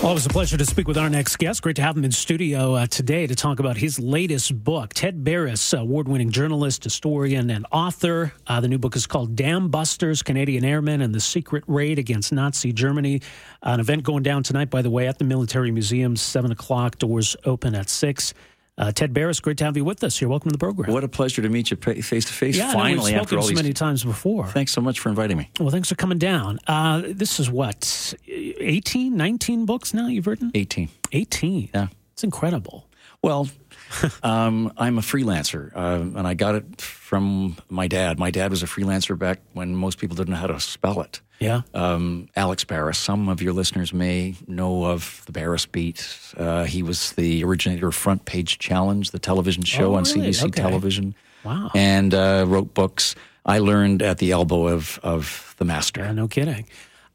[0.00, 1.60] Always a pleasure to speak with our next guest.
[1.60, 4.94] Great to have him in studio uh, today to talk about his latest book.
[4.94, 8.32] Ted Barris, award-winning journalist, historian, and author.
[8.46, 12.32] Uh, the new book is called Dam Busters: Canadian Airmen and the Secret Raid Against
[12.32, 13.22] Nazi Germany.
[13.60, 16.98] Uh, an event going down tonight, by the way, at the Military Museum, seven o'clock.
[16.98, 18.34] Doors open at six.
[18.78, 20.20] Uh, Ted Barris, great to have you with us.
[20.20, 20.92] You're welcome to the program.
[20.92, 22.56] What a pleasure to meet you face to face.
[22.56, 24.46] Yeah, finally, we've after all so these many times before.
[24.46, 25.50] Thanks so much for inviting me.
[25.58, 26.60] Well, thanks for coming down.
[26.68, 30.52] Uh, this is what 18, 19 books now you've written.
[30.54, 30.88] 18.
[31.10, 31.70] 18.
[31.74, 32.86] Yeah, it's incredible.
[33.20, 33.48] Well,
[34.22, 38.20] um, I'm a freelancer, uh, and I got it from my dad.
[38.20, 41.20] My dad was a freelancer back when most people didn't know how to spell it.
[41.38, 41.62] Yeah.
[41.74, 42.98] Um, Alex Barris.
[42.98, 46.06] Some of your listeners may know of the Barris Beat.
[46.36, 50.04] Uh, he was the originator of Front Page Challenge, the television show Oh, on?
[50.04, 50.60] CBC Okay.
[50.62, 51.14] television.
[51.44, 51.70] Wow.
[51.74, 53.14] And uh, wrote books.
[53.46, 56.00] I learned at the elbow of, of the master.
[56.02, 56.66] Yeah, no kidding.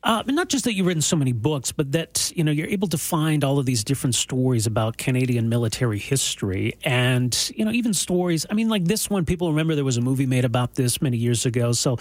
[0.04, 2.90] Uh, not just that you've written so many books, but that you know you're able
[2.90, 7.94] to find all of these different stories about Canadian military history, and you know even
[7.94, 8.46] stories.
[8.50, 11.16] I mean, like this one, people remember there was a movie made about this many
[11.16, 11.98] years ago, so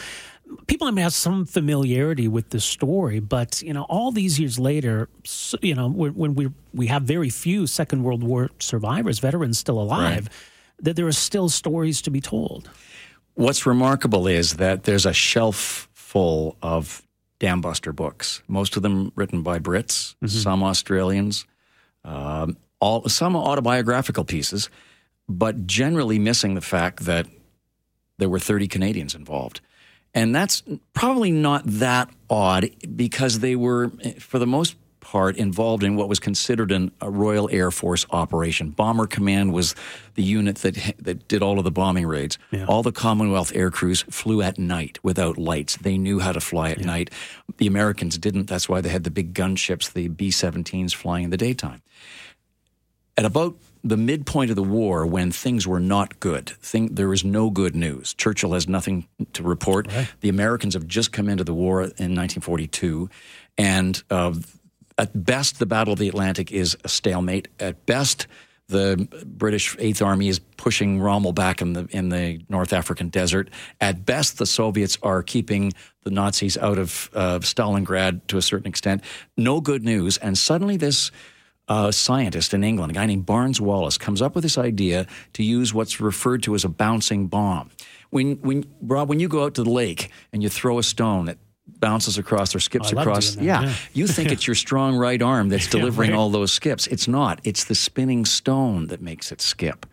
[0.67, 3.20] people might have some familiarity with this story.
[3.20, 5.08] But you know, all these years later,
[5.61, 9.80] you know, when, when we we have very few Second World War survivors, veterans still
[9.80, 10.28] alive,
[10.80, 12.69] that there are still stories to be told.
[13.34, 17.06] What's remarkable is that there's a shelf full of
[17.42, 18.40] dam buster books.
[18.46, 21.44] Most of them written by Brits, some Australians,
[22.04, 24.70] um, all some autobiographical pieces,
[25.28, 27.26] but generally missing the fact that
[28.18, 29.60] there were 30 Canadians involved.
[30.14, 30.62] And that's
[30.92, 33.90] probably not that odd because they were,
[34.20, 34.77] for the most
[35.12, 38.70] part, involved in what was considered an, a Royal Air Force operation.
[38.70, 39.74] Bomber Command was
[40.14, 42.38] the unit that that did all of the bombing raids.
[42.66, 45.77] All the Commonwealth air crews flew at night without lights.
[45.77, 47.11] They knew how to fly at night.
[47.58, 48.46] The Americans didn't.
[48.46, 51.83] That's why they had the big gunships, the B 17s, flying in the daytime
[53.17, 57.24] at about the midpoint of the war, when things were not good, thing, there was
[57.24, 58.14] no good news.
[58.14, 59.89] Churchill has nothing to report.
[60.20, 63.11] The Americans have just come into the war in 1942,
[63.58, 64.34] and uh,
[64.98, 67.48] at best, the Battle of the Atlantic is a stalemate.
[67.58, 68.27] At best,
[68.69, 73.51] the British Eighth Army is pushing Rommel back in the in the North African desert.
[73.80, 75.73] At best, the Soviets are keeping
[76.05, 79.03] the Nazis out of uh, Stalingrad to a certain extent.
[79.36, 81.11] No good news, and suddenly this
[81.69, 85.42] a scientist in England, a guy named Barnes Wallis, comes up with this idea to
[85.42, 87.70] use what's referred to as a bouncing bomb.
[88.11, 91.27] When, when Rob, when you go out to the lake and you throw a stone
[91.27, 93.74] that bounces across or skips oh, love across, that, yeah.
[93.92, 96.17] you think it's your strong right arm that's Yeah, delivering right.
[96.17, 96.86] all those skips.
[96.89, 97.40] It's not.
[97.45, 99.86] It's the spinning stone that makes it skip.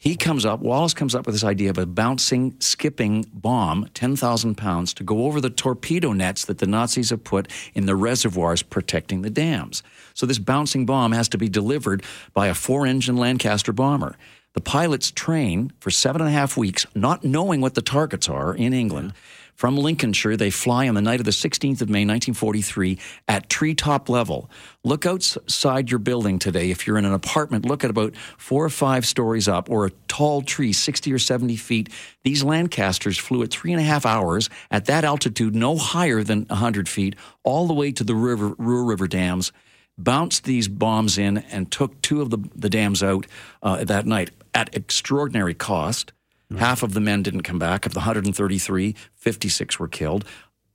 [0.00, 4.54] He comes up, Wallis comes up with this idea of a bouncing, skipping bomb, 10,000
[4.56, 8.62] pounds, to go over the torpedo nets that the Nazis have put in the reservoirs
[8.62, 9.82] protecting the dams.
[10.14, 12.02] So this bouncing bomb has to be delivered
[12.32, 14.16] by a four engine Lancaster bomber.
[14.54, 18.54] The pilots train for seven and a half weeks, not knowing what the targets are
[18.54, 19.12] in England.
[19.60, 22.98] From Lincolnshire, they fly on the night of the 16th of May, 1943,
[23.28, 24.48] at treetop level.
[24.84, 26.70] Look outside your building today.
[26.70, 29.90] If you're in an apartment, look at about four or five stories up, or a
[30.08, 31.90] tall tree, 60 or 70 feet.
[32.24, 36.46] These Lancasters flew at three and a half hours at that altitude, no higher than
[36.46, 39.52] 100 feet, all the way to the river, Ruhr River dams
[39.98, 43.26] bounced these bombs in and took two of the, the dams out
[43.62, 46.14] uh, that night at extraordinary cost.
[46.58, 47.86] Half of the men didn't come back.
[47.86, 50.24] Of the 133, 56 were killed.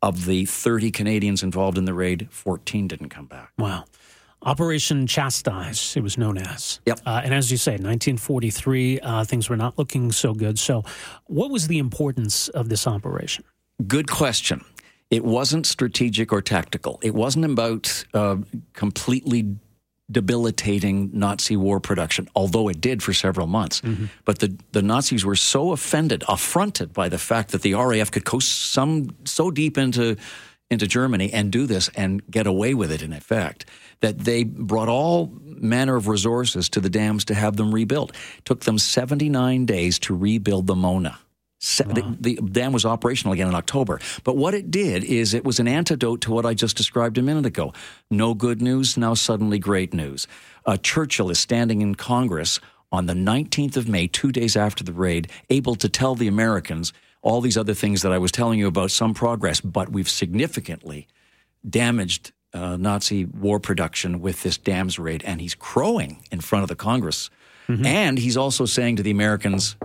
[0.02, 3.52] Of the 30 Canadians involved in the raid, 14 didn't come back.
[3.58, 3.86] Wow.
[4.44, 6.80] Operation Chastise, it was known as.
[6.86, 7.00] Yep.
[7.06, 10.60] Uh, and as you say, 1943, uh, things were not looking so good.
[10.60, 10.84] So,
[11.26, 13.44] what was the importance of this operation?
[13.88, 14.64] Good question.
[15.10, 17.00] It wasn't strategic or tactical.
[17.02, 18.38] It wasn't about uh,
[18.74, 19.56] completely
[20.12, 23.82] debilitating Nazi war production, although it did for several months.
[23.82, 24.06] Mm-hmm.
[24.24, 28.26] But the, the Nazis were so offended, affronted by the fact that the RAF could
[28.26, 30.18] go some so deep into
[30.72, 33.66] into Germany and do this and get away with it in effect
[34.00, 38.12] that they brought all manner of resources to the dams to have them rebuilt.
[38.46, 41.16] took them 79 days to rebuild the Möhne.
[41.66, 44.00] Se- the, the dam was operational again in October.
[44.24, 47.24] But what it did is it was an antidote to what I just described a
[47.24, 47.74] minute ago.
[48.12, 50.28] No good news, now suddenly great news.
[50.66, 52.60] Uh, Churchill is standing in Congress
[52.92, 56.94] on the 19th of May, two days after the raid, able to tell the Americans
[57.24, 61.08] all these other things that I was telling you about, some progress, but we've significantly
[61.68, 66.70] damaged uh, Nazi war production with this dams raid, and he's crowing in front of
[66.70, 67.32] the Congress.
[67.68, 67.86] Mm-hmm.
[67.88, 69.76] And he's also saying to the Americans,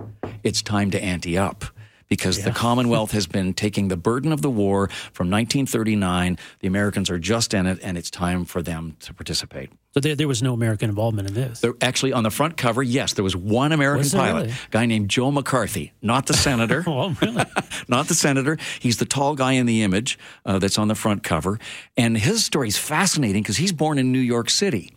[0.43, 1.65] it's time to ante up
[2.11, 2.43] because yeah.
[2.43, 6.37] the Commonwealth has been taking the burden of the war from 1939.
[6.59, 9.71] The Americans are just in it, and it's time for them to participate.
[9.93, 11.61] So there, there was no American involvement in this.
[11.61, 14.53] There, actually, on the front cover, yes, there was one American was pilot, really?
[14.71, 16.83] guy named Joe McCarthy, not the senator.
[16.87, 17.45] oh, really?
[17.87, 18.57] not the senator.
[18.81, 21.59] He's the tall guy in the image uh, that's on the front cover,
[21.95, 24.93] and his story is fascinating because he's born in New York City.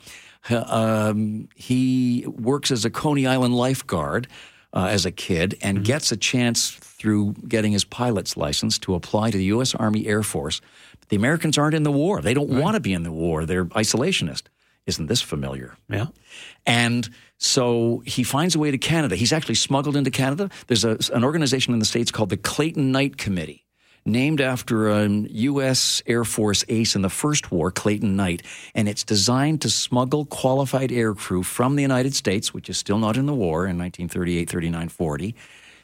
[0.50, 0.64] Uh,
[1.12, 4.26] um, he works as a Coney Island lifeguard
[4.74, 5.84] uh, as a kid and mm-hmm.
[5.84, 9.74] gets a chance through getting his pilot's license to apply to the U.S.
[9.74, 10.60] Army Air Force.
[10.98, 12.20] But the Americans aren't in the war.
[12.20, 12.62] They don't right.
[12.62, 13.46] want to be in the war.
[13.46, 14.42] They're isolationist.
[14.86, 15.76] Isn't this familiar?
[15.88, 16.08] Yeah.
[16.66, 19.16] And so he finds a way to Canada.
[19.16, 20.50] He's actually smuggled into Canada.
[20.66, 23.63] There's a, an organization in the States called the Clayton Knight Committee
[24.06, 26.02] named after a U.S.
[26.06, 28.42] Air Force ace in the First War, Clayton Knight,
[28.74, 33.16] and it's designed to smuggle qualified aircrew from the United States, which is still not
[33.16, 35.34] in the war in 1938, 39, 40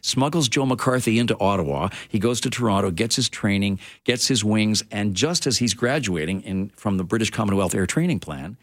[0.03, 1.89] smuggles Joe McCarthy into Ottawa.
[2.09, 6.43] He goes to Toronto, gets his training, gets his wings, and just as he's graduating
[6.43, 8.57] in, from the British Commonwealth Air Training Plan,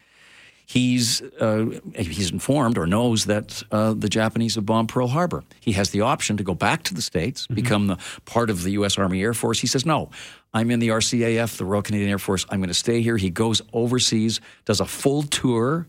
[0.68, 5.42] he's uh, he's informed or knows that uh, the Japanese have bombed Pearl Harbor.
[5.60, 7.54] He has the option to go back to the states, mm-hmm.
[7.54, 8.98] become the part of the U.S.
[8.98, 9.58] Army Air Force.
[9.58, 10.10] He says, "No,
[10.54, 12.46] I'm in the RCAF, the Royal Canadian Air Force.
[12.50, 15.86] I'm going to stay here." He goes overseas, does a full tour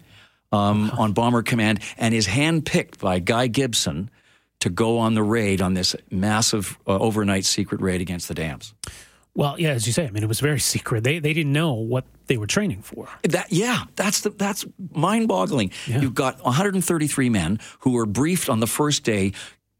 [0.52, 4.10] um, on Bomber Command, and is handpicked by Guy Gibson
[4.62, 8.74] to go on the raid on this massive uh, overnight secret raid against the dams.
[9.40, 11.06] Well, yeah, as you say, I mean, it was very secret.
[11.06, 13.08] They they didn't know what they were training for.
[13.24, 15.72] That yeah, that's the that's mind-boggling.
[15.88, 16.02] Yeah.
[16.02, 19.32] You've got 133 men who were briefed on the first day.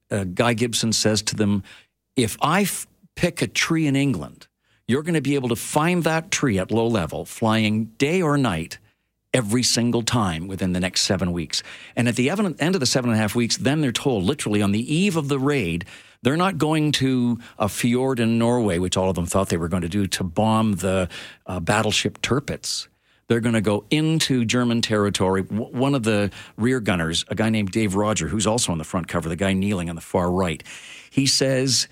[0.10, 1.64] Uh, Guy Gibson says to them,
[2.16, 4.48] "If I f- pick a tree in England,
[4.88, 8.38] you're going to be able to find that tree at low level, flying day or
[8.38, 8.80] night."
[9.32, 11.62] every single time within the next seven weeks.
[11.96, 14.60] And at the end of the seven and a half weeks, then they're told, literally
[14.60, 15.86] on the eve of the raid,
[16.22, 19.70] they're not going to a fjord in Norway, which all of them thought they were
[19.70, 21.10] going to do, to bomb the
[21.46, 22.88] uh, battleship Tirpitz.
[23.28, 25.44] They're going to go into German territory.
[25.44, 28.84] W- one of the rear gunners, a guy named Dave Rodger, who's also on the
[28.84, 30.64] front cover, the guy kneeling on the far right,
[31.12, 31.88] he says,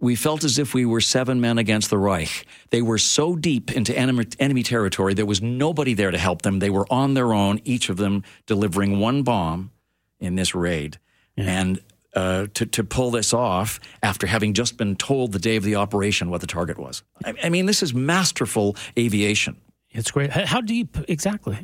[0.00, 2.46] we felt as if we were seven men against the Reich.
[2.70, 6.60] They were so deep into enemy, enemy, territory, there was nobody there to help them.
[6.60, 9.72] They were on their own, each of them delivering one bomb
[10.20, 10.98] in this raid.
[11.36, 11.44] Yeah.
[11.44, 11.80] And
[12.14, 15.76] uh, to, to pull this off after having just been told the day of the
[15.76, 17.02] operation what the target was.
[17.24, 19.60] I, I mean, this is masterful aviation.
[19.90, 20.30] It's great.
[20.30, 21.58] How deep exactly?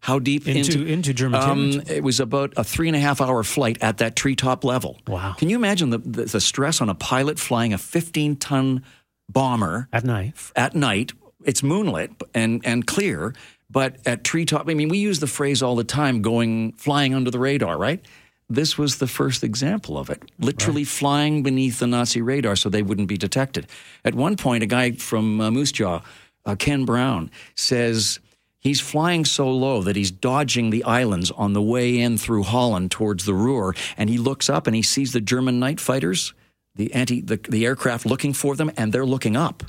[0.00, 3.20] How deep into into, into German um, It was about a three and a half
[3.20, 4.98] hour flight at that treetop level.
[5.06, 5.34] Wow!
[5.34, 8.82] Can you imagine the, the, the stress on a pilot flying a 15 ton
[9.28, 10.34] bomber at night?
[10.56, 11.12] At night,
[11.44, 13.34] it's moonlit and and clear,
[13.68, 14.68] but at treetop.
[14.70, 18.04] I mean, we use the phrase all the time, going flying under the radar, right?
[18.50, 20.88] This was the first example of it, literally right.
[20.88, 23.68] flying beneath the Nazi radar so they wouldn't be detected.
[24.04, 26.02] At one point, a guy from uh, Moose Jaw,
[26.44, 28.18] uh, Ken Brown, says
[28.60, 32.90] He's flying so low that he's dodging the islands on the way in through Holland
[32.90, 36.34] towards the Ruhr, and he looks up and he sees the German night fighters,
[36.74, 39.62] the anti the, the aircraft looking for them, and they're looking up,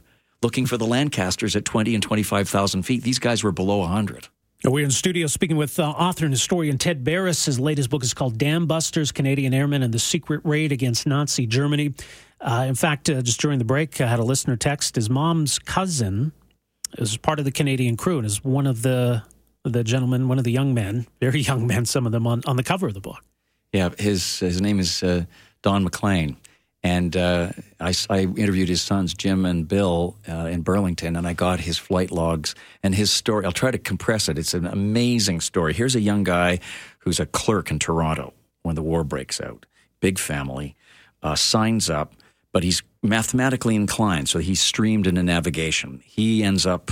[0.44, 3.04] looking for the Lancasters at twenty and twenty five thousand feet.
[3.04, 4.27] These guys were below hundred.
[4.63, 7.46] We're in studio speaking with uh, author and historian Ted Barris.
[7.46, 11.48] His latest book is called Dam Busters Canadian Airmen and the Secret Raid Against Nazi
[11.48, 11.96] Germany.
[12.39, 15.58] Uh, in fact, uh, just during the break, I had a listener text his mom's
[15.58, 16.32] cousin
[17.00, 19.24] is part of the Canadian crew and is one of the
[19.63, 22.56] the gentlemen, one of the young men, very young men, some of them on, on
[22.56, 23.24] the cover of the book.
[23.74, 25.25] Yeah, his his name is uh,
[25.63, 26.38] Don McLean,
[26.84, 31.34] and uh, I, I, interviewed his sons Jim and Bill uh, in Burlington, and I
[31.34, 33.46] got his flight logs and his story.
[33.46, 34.38] I'll try to compress it.
[34.38, 35.74] It's an amazing story.
[35.74, 36.60] Here's a young guy
[37.00, 38.34] who's a clerk in Toronto
[38.64, 39.66] when the war breaks out.
[40.00, 40.76] Big family,
[41.22, 42.14] uh, signs up,
[42.52, 46.02] but he's mathematically inclined, so he's streamed into navigation.
[46.04, 46.92] He ends up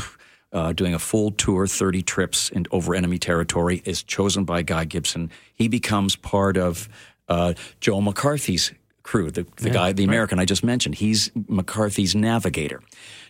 [0.52, 4.86] uh, doing a full tour, 30 trips in, over enemy territory, is chosen by Guy
[4.86, 5.32] Gibson.
[5.54, 6.90] He becomes part of
[7.28, 8.72] uh, Joe McCarthy's
[9.10, 10.44] crew, the, the yeah, guy, the American right.
[10.44, 10.94] I just mentioned.
[10.94, 12.80] He's McCarthy's navigator.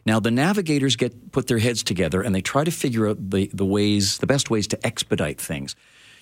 [0.06, 3.50] Now, the navigators get put their heads together and they try to figure out the,
[3.54, 5.78] the ways, the best ways to expedite things.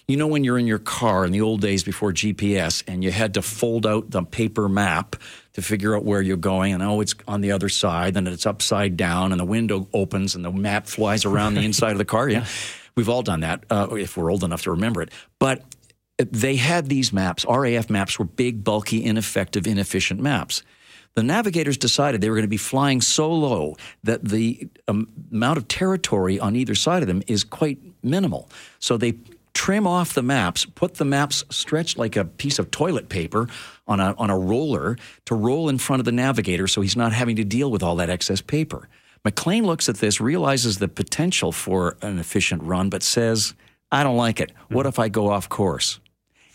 [0.08, 3.12] You know, when you're in your car in the old days before GPS and you
[3.12, 5.16] had to fold out the paper map
[5.54, 8.46] to figure out where you're going, and oh, it's on the other side, and it's
[8.46, 12.06] upside down, and the window opens and the map flies around the inside of the
[12.06, 12.30] car.
[12.30, 12.46] Yeah,
[12.96, 15.10] we've all done that uh, if we're old enough to remember it.
[15.40, 15.64] But
[16.18, 17.46] they had these maps.
[17.48, 20.64] RAF maps were big, bulky, ineffective, inefficient maps.
[21.16, 25.58] the navigators decided they were going to be flying so low that the um, amount
[25.58, 28.50] of territory on either side of them is quite minimal.
[28.78, 29.16] So they
[29.54, 33.48] trim off the maps, put the maps stretched like a piece of toilet paper
[33.88, 34.96] on a, on a roller
[35.26, 37.96] to roll in front of the navigator so he's not having to deal with all
[37.96, 38.88] that excess paper.
[39.26, 43.56] McLean looks at this, realizes the potential for an efficient run, but says,
[43.92, 44.52] I don't like it.
[44.70, 46.00] What if I go off course?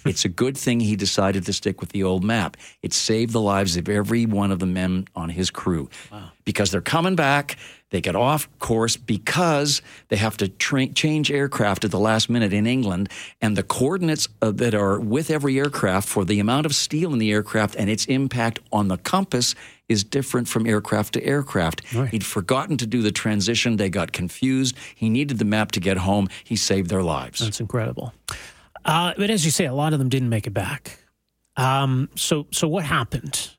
[0.05, 2.57] It's a good thing he decided to stick with the old map.
[2.83, 6.31] It saved the lives of every one of the men on his crew wow.
[6.45, 7.57] because they're coming back.
[7.91, 12.53] They get off course because they have to tra- change aircraft at the last minute
[12.55, 13.11] in England,
[13.43, 17.19] and the coordinates uh, that are with every aircraft for the amount of steel in
[17.19, 19.55] the aircraft and its impact on the compass
[19.91, 21.93] is different from aircraft to aircraft.
[21.95, 22.09] Right.
[22.09, 23.77] He'd forgotten to do the transition.
[23.77, 24.75] They got confused.
[24.95, 26.29] He needed the map to get home.
[26.43, 27.41] He saved their lives.
[27.41, 28.15] That's incredible.
[28.85, 30.99] Uh, but as you say, a lot of them didn't make it back.
[31.57, 33.51] Um, so, so what happened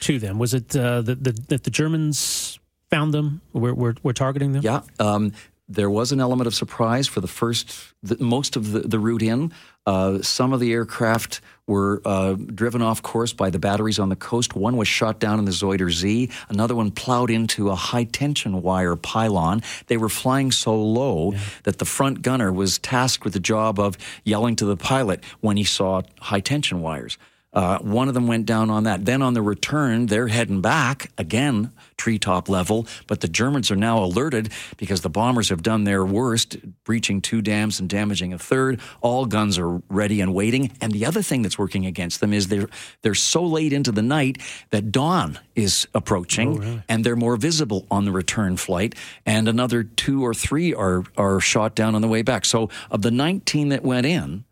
[0.00, 0.38] to them?
[0.38, 2.58] Was it uh, that the, the, the, Germans
[2.90, 3.40] found them?
[3.52, 4.62] Were, were, were targeting them?
[4.62, 4.82] Yeah.
[4.98, 5.32] Um,
[5.68, 9.22] there was an element of surprise for the first, the, most of the, the route
[9.22, 9.52] in.
[9.86, 14.16] Uh, some of the aircraft were uh, driven off course by the batteries on the
[14.16, 14.54] coast.
[14.54, 16.30] One was shot down in the Zuider Zee.
[16.48, 19.62] Another one plowed into a high tension wire pylon.
[19.86, 21.40] They were flying so low yeah.
[21.64, 25.56] that the front gunner was tasked with the job of yelling to the pilot when
[25.56, 27.18] he saw high tension wires.
[27.52, 29.06] Uh, one of them went down on that.
[29.06, 32.86] Then on the return, they're heading back again, treetop level.
[33.06, 37.40] But the Germans are now alerted because the bombers have done their worst, breaching two
[37.40, 38.80] dams and damaging a third.
[39.00, 40.70] All guns are ready and waiting.
[40.82, 42.68] And the other thing that's working against them is they're
[43.00, 44.38] they're so late into the night
[44.70, 46.82] that dawn is approaching, oh, really?
[46.90, 48.94] and they're more visible on the return flight.
[49.24, 52.44] And another two or three are are shot down on the way back.
[52.44, 54.44] So of the 19 that went in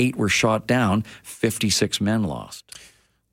[0.00, 2.64] eight were shot down, 56 men lost.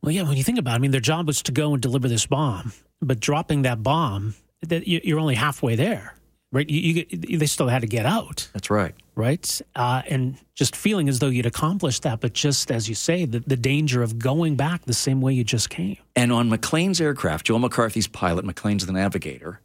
[0.01, 1.81] Well, yeah, when you think about it, I mean, their job was to go and
[1.81, 6.15] deliver this bomb, but dropping that bomb, that you're only halfway there,
[6.51, 6.69] right?
[6.69, 8.49] You, you, they still had to get out.
[8.53, 8.93] That's right.
[9.15, 9.61] Right?
[9.75, 13.39] Uh, and just feeling as though you'd accomplished that, but just as you say, the,
[13.39, 15.97] the danger of going back the same way you just came.
[16.15, 19.59] And on Maclean's aircraft, Joe McCarthy's pilot, Maclean's the navigator,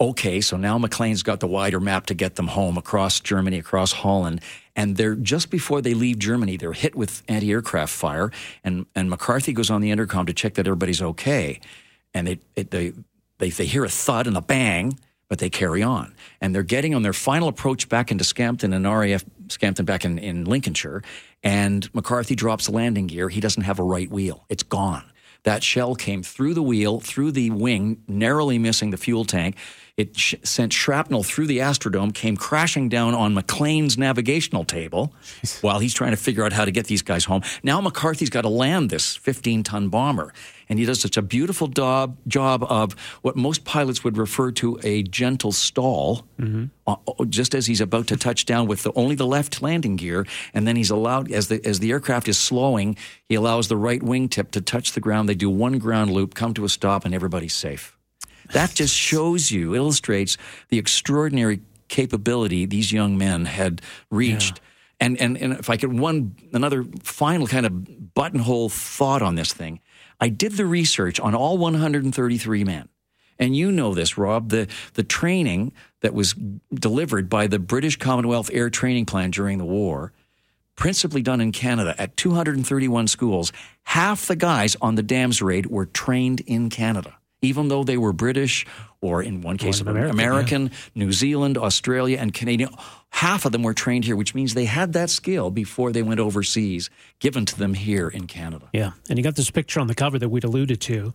[0.00, 3.92] okay, so now Maclean's got the wider map to get them home across Germany, across
[3.92, 4.40] Holland.
[4.74, 8.30] And they're just before they leave Germany, they're hit with anti aircraft fire.
[8.64, 11.60] And, and McCarthy goes on the intercom to check that everybody's okay.
[12.14, 12.92] And they, it, they,
[13.38, 16.14] they, they hear a thud and a bang, but they carry on.
[16.40, 20.18] And they're getting on their final approach back into Scampton and RAF Scampton back in,
[20.18, 21.02] in Lincolnshire.
[21.42, 23.28] And McCarthy drops landing gear.
[23.28, 25.04] He doesn't have a right wheel, it's gone.
[25.44, 29.56] That shell came through the wheel, through the wing, narrowly missing the fuel tank.
[29.96, 35.62] It sh- sent shrapnel through the Astrodome, came crashing down on Maclean's navigational table Jeez.
[35.62, 37.42] while he's trying to figure out how to get these guys home.
[37.62, 40.32] Now McCarthy's got to land this 15 ton bomber.
[40.70, 44.78] And he does such a beautiful job, job of what most pilots would refer to
[44.84, 46.66] a gentle stall, mm-hmm.
[46.86, 50.24] uh, just as he's about to touch down with the, only the left landing gear.
[50.54, 52.96] And then he's allowed, as the, as the aircraft is slowing,
[53.28, 55.28] he allows the right wingtip to touch the ground.
[55.28, 57.98] They do one ground loop, come to a stop, and everybody's safe.
[58.52, 64.58] That just shows you, illustrates the extraordinary capability these young men had reached.
[64.58, 65.06] Yeah.
[65.06, 69.52] And, and, and if I could, one, another final kind of buttonhole thought on this
[69.52, 69.80] thing.
[70.20, 72.88] I did the research on all 133 men.
[73.38, 75.72] And you know this, Rob, the, the training
[76.02, 76.34] that was
[76.74, 80.12] delivered by the British Commonwealth Air Training Plan during the war,
[80.76, 83.50] principally done in Canada at 231 schools,
[83.84, 88.12] half the guys on the dams raid were trained in Canada even though they were
[88.12, 88.66] British
[89.00, 90.72] or in one case American, American yeah.
[90.94, 92.70] New Zealand, Australia, and Canadian.
[93.10, 96.20] Half of them were trained here, which means they had that skill before they went
[96.20, 98.68] overseas, given to them here in Canada.
[98.72, 101.14] Yeah, and you got this picture on the cover that we'd alluded to.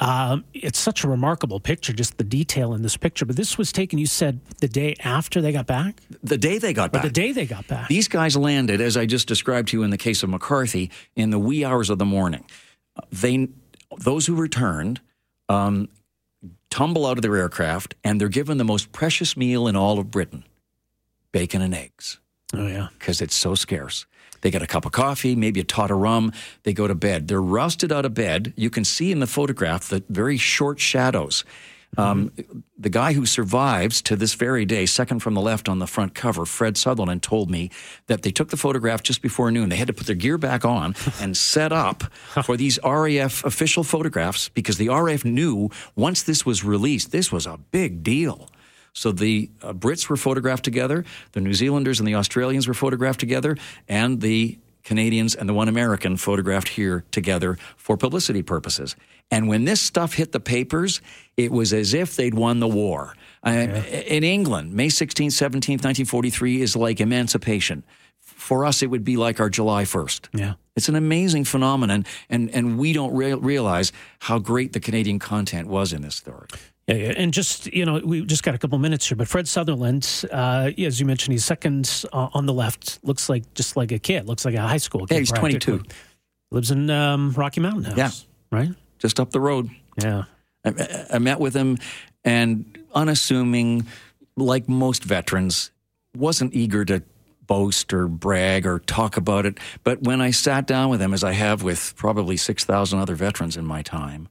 [0.00, 3.24] Um, it's such a remarkable picture, just the detail in this picture.
[3.24, 6.02] But this was taken, you said, the day after they got back?
[6.22, 7.04] The day they got but back.
[7.04, 7.88] the day they got back.
[7.88, 11.30] These guys landed, as I just described to you in the case of McCarthy, in
[11.30, 12.44] the wee hours of the morning.
[13.12, 13.48] They,
[13.98, 15.00] those who returned
[15.48, 15.88] um,
[16.70, 20.10] tumble out of their aircraft and they're given the most precious meal in all of
[20.10, 20.44] Britain
[21.32, 22.20] bacon and eggs.
[22.54, 22.88] Oh, yeah.
[22.96, 24.06] Because it's so scarce.
[24.40, 26.32] They get a cup of coffee, maybe a tot of rum.
[26.62, 27.26] They go to bed.
[27.26, 28.52] They're rousted out of bed.
[28.56, 31.44] You can see in the photograph the very short shadows.
[31.96, 32.32] Um,
[32.78, 36.14] the guy who survives to this very day, second from the left on the front
[36.14, 37.70] cover, Fred Sutherland, told me
[38.06, 39.68] that they took the photograph just before noon.
[39.68, 42.04] They had to put their gear back on and set up
[42.44, 47.46] for these RAF official photographs because the RAF knew once this was released, this was
[47.46, 48.48] a big deal.
[48.92, 53.18] So the uh, Brits were photographed together, the New Zealanders and the Australians were photographed
[53.18, 53.56] together,
[53.88, 58.94] and the Canadians and the one American photographed here together for publicity purposes.
[59.30, 61.00] And when this stuff hit the papers,
[61.36, 63.16] it was as if they'd won the war.
[63.44, 67.84] Uh, in England, May 16th, 17th, 1943 is like emancipation.
[68.20, 70.28] For us, it would be like our July 1st.
[70.34, 70.54] Yeah.
[70.76, 75.68] It's an amazing phenomenon, and, and we don't re- realize how great the Canadian content
[75.68, 76.48] was in this story.
[76.86, 79.48] Yeah, yeah, and just you know, we just got a couple minutes here, but Fred
[79.48, 82.98] Sutherland, uh, as you mentioned, he's second uh, on the left.
[83.02, 84.28] Looks like just like a kid.
[84.28, 85.14] Looks like a high school kid.
[85.14, 85.82] Yeah, he's twenty two.
[86.50, 87.96] Lives in um, Rocky Mountain House.
[87.96, 89.70] Yeah, right, just up the road.
[89.96, 90.24] Yeah,
[90.62, 91.78] I, I met with him,
[92.22, 93.86] and unassuming,
[94.36, 95.70] like most veterans,
[96.14, 97.02] wasn't eager to
[97.46, 99.58] boast or brag or talk about it.
[99.84, 103.14] But when I sat down with him, as I have with probably six thousand other
[103.14, 104.28] veterans in my time.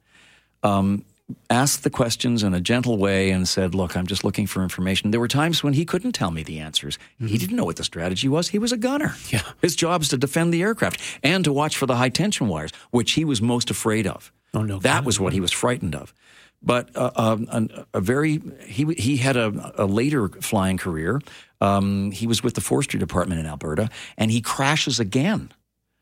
[0.62, 1.04] Um,
[1.48, 5.10] asked the questions in a gentle way and said, Look, I'm just looking for information.
[5.10, 6.98] There were times when he couldn't tell me the answers.
[7.14, 7.26] Mm-hmm.
[7.26, 8.48] He didn't know what the strategy was.
[8.48, 9.14] He was a gunner.
[9.30, 9.42] Yeah.
[9.62, 12.72] His job is to defend the aircraft and to watch for the high tension wires,
[12.90, 14.32] which he was most afraid of.
[14.52, 14.78] Oh, no.
[14.78, 15.06] That God.
[15.06, 16.14] was what he was frightened of.
[16.62, 21.20] But uh, um, a, a, very, he, he had a, a later flying career.
[21.60, 25.50] Um, he was with the forestry department in Alberta, and he crashes again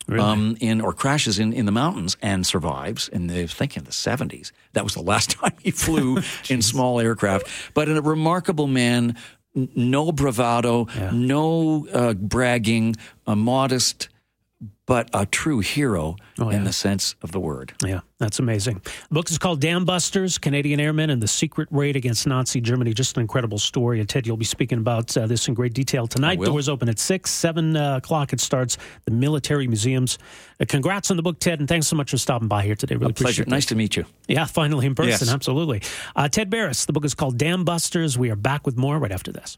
[0.07, 0.23] Really?
[0.23, 3.91] Um, in or crashes in, in the mountains and survives in the thinking in the
[3.91, 4.51] 70s.
[4.73, 6.19] That was the last time he flew
[6.49, 7.47] in small aircraft.
[7.73, 9.15] But a remarkable man,
[9.53, 11.11] no bravado, yeah.
[11.13, 12.95] no uh, bragging,
[13.25, 14.09] a modest
[14.85, 16.57] but a true hero oh, yeah.
[16.57, 17.73] in the sense of the word.
[17.83, 18.81] Yeah, that's amazing.
[18.83, 22.93] The book is called Dam Busters Canadian Airmen and the Secret Raid Against Nazi Germany.
[22.93, 23.99] Just an incredible story.
[23.99, 26.41] And Ted, you'll be speaking about uh, this in great detail tonight.
[26.41, 28.33] Doors open at 6, 7 uh, o'clock.
[28.33, 30.17] It starts the military museums.
[30.59, 32.95] Uh, congrats on the book, Ted, and thanks so much for stopping by here today.
[32.95, 33.43] Really a pleasure.
[33.43, 33.47] It.
[33.47, 34.05] Nice to meet you.
[34.27, 35.27] Yeah, finally in person.
[35.27, 35.33] Yes.
[35.33, 35.81] Absolutely.
[36.15, 38.17] Uh, Ted Barris, the book is called Dam Busters.
[38.17, 39.57] We are back with more right after this.